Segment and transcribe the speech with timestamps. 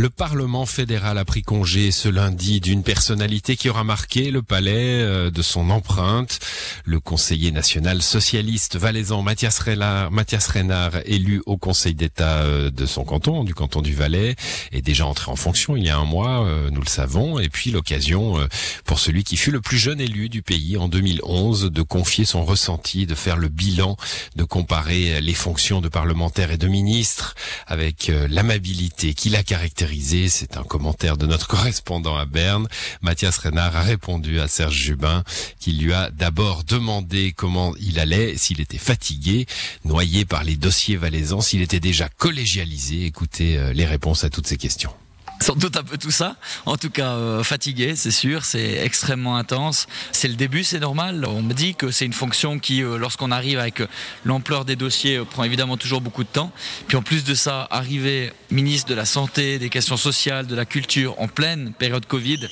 [0.00, 5.02] Le Parlement fédéral a pris congé ce lundi d'une personnalité qui aura marqué le palais
[5.02, 6.38] euh, de son empreinte.
[6.86, 13.44] Le conseiller national socialiste valaisan Mathias Reynard, élu au Conseil d'État euh, de son canton,
[13.44, 14.36] du canton du Valais,
[14.72, 17.38] est déjà entré en fonction il y a un mois, euh, nous le savons.
[17.38, 18.48] Et puis l'occasion
[18.86, 22.46] pour celui qui fut le plus jeune élu du pays en 2011 de confier son
[22.46, 23.98] ressenti, de faire le bilan,
[24.34, 27.34] de comparer les fonctions de parlementaire et de ministre
[27.66, 29.42] avec l'amabilité qui l'a
[30.28, 32.68] c'est un commentaire de notre correspondant à Berne.
[33.02, 35.24] Mathias Renard a répondu à Serge Jubin
[35.58, 39.46] qui lui a d'abord demandé comment il allait, s'il était fatigué,
[39.84, 43.04] noyé par les dossiers valaisans, s'il était déjà collégialisé.
[43.04, 44.92] Écoutez euh, les réponses à toutes ces questions
[45.50, 46.36] sans doute un peu tout ça.
[46.66, 49.86] En tout cas, euh, fatigué, c'est sûr, c'est extrêmement intense.
[50.12, 51.24] C'est le début, c'est normal.
[51.26, 53.86] On me dit que c'est une fonction qui, euh, lorsqu'on arrive avec euh,
[54.24, 56.52] l'ampleur des dossiers, prend évidemment toujours beaucoup de temps.
[56.88, 60.66] Puis en plus de ça, arriver ministre de la Santé, des questions sociales, de la
[60.66, 62.48] culture, en pleine période Covid,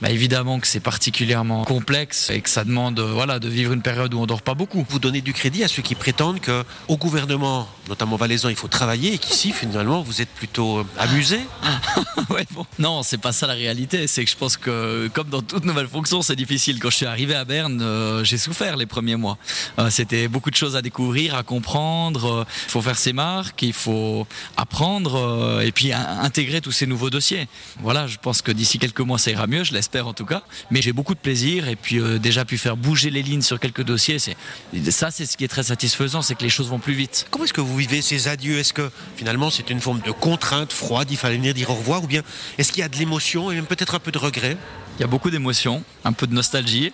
[0.00, 4.14] bah évidemment que c'est particulièrement complexe et que ça demande voilà, de vivre une période
[4.14, 4.86] où on dort pas beaucoup.
[4.88, 9.14] Vous donnez du crédit à ceux qui prétendent qu'au gouvernement, notamment valaisan, il faut travailler
[9.14, 11.40] et qu'ici, finalement, vous êtes plutôt amusé
[12.78, 14.06] Non, c'est pas ça la réalité.
[14.06, 16.78] C'est que je pense que, comme dans toute nouvelle fonction, c'est difficile.
[16.80, 19.38] Quand je suis arrivé à Berne, euh, j'ai souffert les premiers mois.
[19.78, 22.46] Euh, c'était beaucoup de choses à découvrir, à comprendre.
[22.66, 27.10] Il faut faire ses marques, il faut apprendre euh, et puis intégrer tous ces nouveaux
[27.10, 27.48] dossiers.
[27.80, 30.42] Voilà, je pense que d'ici quelques mois, ça ira mieux, je l'espère en tout cas.
[30.70, 33.82] Mais j'ai beaucoup de plaisir et puis déjà pu faire bouger les lignes sur quelques
[33.82, 34.18] dossiers.
[34.18, 37.26] Ça, c'est ce qui est très satisfaisant, c'est que les choses vont plus vite.
[37.30, 38.58] Comment est-ce que vous vivez ces adieux?
[38.58, 41.08] Est-ce que finalement c'est une forme de contrainte froide?
[41.10, 42.17] Il fallait venir dire au revoir ou bien
[42.58, 44.56] est-ce qu'il y a de l'émotion et même peut-être un peu de regret?
[44.98, 46.92] Il y a beaucoup d'émotions, un peu de nostalgie.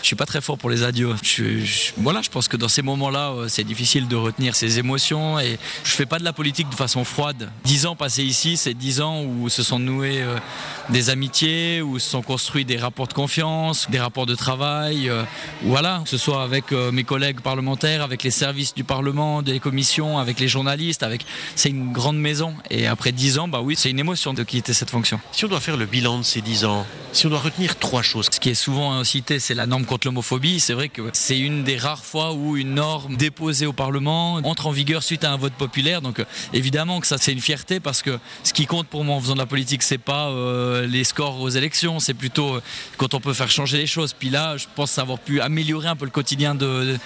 [0.00, 1.14] Je suis pas très fort pour les adieux.
[1.22, 5.38] Je, voilà, je pense que dans ces moments-là, euh, c'est difficile de retenir ses émotions
[5.38, 7.50] et je fais pas de la politique de façon froide.
[7.64, 10.38] Dix ans passés ici, c'est dix ans où se sont noués euh,
[10.88, 15.10] des amitiés, où se sont construits des rapports de confiance, des rapports de travail.
[15.10, 15.22] Euh,
[15.62, 20.18] voilà, que ce soit avec mes collègues parlementaires, avec les services du Parlement, des commissions,
[20.18, 21.04] avec les journalistes,
[21.54, 22.54] c'est une grande maison.
[22.70, 25.20] Et après dix ans, bah oui, c'est une émotion de quitter cette fonction.
[25.32, 28.02] Si on doit faire le bilan de ces dix ans, si on doit retenir trois
[28.02, 30.60] choses, ce qui est souvent cité, c'est la norme contre l'homophobie.
[30.60, 34.66] C'est vrai que c'est une des rares fois où une norme déposée au Parlement entre
[34.66, 36.02] en vigueur suite à un vote populaire.
[36.02, 39.16] Donc euh, évidemment que ça c'est une fierté parce que ce qui compte pour moi
[39.16, 42.62] en faisant de la politique, c'est pas euh, les scores aux élections, c'est plutôt euh,
[42.96, 44.12] quand on peut faire changer les choses.
[44.12, 46.96] Puis là, je pense avoir pu améliorer un peu le quotidien de,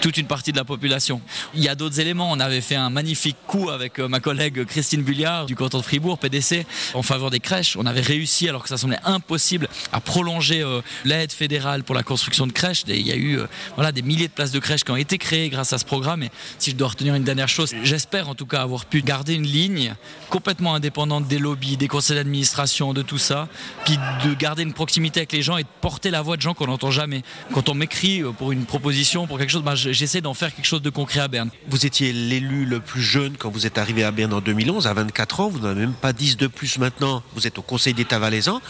[0.00, 1.20] toute une partie de la population.
[1.54, 2.30] Il y a d'autres éléments.
[2.30, 6.18] On avait fait un magnifique coup avec ma collègue Christine Bulliard du canton de Fribourg,
[6.18, 7.76] PDC, en faveur des crèches.
[7.76, 10.64] On avait réussi alors que ça semblait impossible à prolonger
[11.04, 12.84] l'aide fédérale pour la construction de crèches.
[12.88, 15.18] Il y a eu euh, voilà, des milliers de places de crèches qui ont été
[15.18, 16.22] créées grâce à ce programme.
[16.22, 19.34] Et si je dois retenir une dernière chose, j'espère en tout cas avoir pu garder
[19.34, 19.94] une ligne
[20.30, 23.48] complètement indépendante des lobbies, des conseils d'administration, de tout ça,
[23.84, 26.54] puis de garder une proximité avec les gens et de porter la voix de gens
[26.54, 27.22] qu'on n'entend jamais.
[27.52, 30.66] Quand on m'écrit euh, pour une proposition, pour quelque chose, bah, j'essaie d'en faire quelque
[30.66, 31.50] chose de concret à Berne.
[31.68, 34.94] Vous étiez l'élu le plus jeune quand vous êtes arrivé à Berne en 2011, à
[34.94, 37.94] 24 ans, vous n'en avez même pas 10 de plus maintenant, vous êtes au Conseil
[37.94, 38.60] d'État valaisan.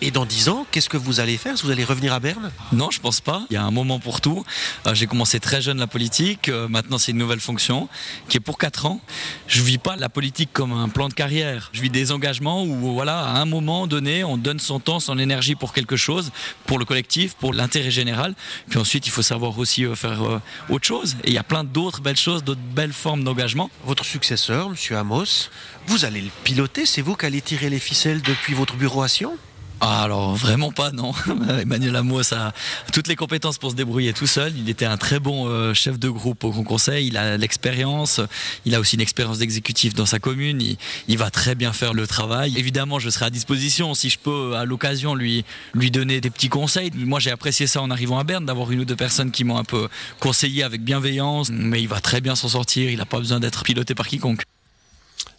[0.00, 1.54] Et dans 10 ans, qu'est-ce que vous allez faire?
[1.54, 2.50] Est-ce que vous allez revenir à Berne?
[2.72, 3.44] Non, je pense pas.
[3.50, 4.44] Il y a un moment pour tout.
[4.86, 6.48] Euh, j'ai commencé très jeune la politique.
[6.48, 7.88] Euh, maintenant, c'est une nouvelle fonction
[8.28, 9.00] qui est pour 4 ans.
[9.46, 11.70] Je vis pas la politique comme un plan de carrière.
[11.72, 15.18] Je vis des engagements où, voilà, à un moment donné, on donne son temps, son
[15.18, 16.32] énergie pour quelque chose,
[16.66, 18.34] pour le collectif, pour l'intérêt général.
[18.68, 21.16] Puis ensuite, il faut savoir aussi euh, faire autre chose.
[21.24, 23.70] Et il y a plein d'autres belles choses, d'autres belles formes d'engagement.
[23.84, 25.48] Votre successeur, Monsieur Amos,
[25.86, 26.86] vous allez le piloter.
[26.86, 29.36] C'est vous qui allez tirer les ficelles depuis votre bureau à Sion?
[29.84, 31.10] Ah, alors vraiment pas, non.
[31.60, 32.52] Emmanuel Amos a
[32.92, 34.52] toutes les compétences pour se débrouiller tout seul.
[34.56, 37.08] Il était un très bon euh, chef de groupe au Conseil.
[37.08, 38.20] Il a l'expérience.
[38.64, 40.62] Il a aussi une expérience d'exécutif dans sa commune.
[41.08, 42.56] Il, va très bien faire le travail.
[42.56, 45.44] Évidemment, je serai à disposition si je peux, à l'occasion, lui
[45.74, 46.92] lui donner des petits conseils.
[46.94, 49.58] Moi, j'ai apprécié ça en arrivant à Berne, d'avoir une ou deux personnes qui m'ont
[49.58, 49.88] un peu
[50.20, 51.50] conseillé avec bienveillance.
[51.50, 52.88] Mais il va très bien s'en sortir.
[52.88, 54.44] Il n'a pas besoin d'être piloté par quiconque.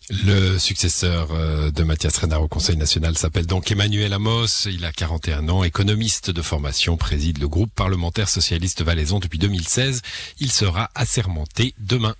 [0.09, 4.65] Le successeur euh, de Mathias Renard au Conseil national s'appelle donc Emmanuel Amos.
[4.65, 10.01] Il a 41 ans, économiste de formation, préside le groupe parlementaire socialiste valaisan depuis 2016.
[10.39, 12.15] Il sera assermenté demain.